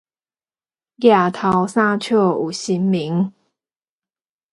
[0.97, 3.31] 攑頭三尺有神明